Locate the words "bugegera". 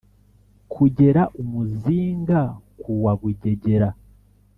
3.19-3.89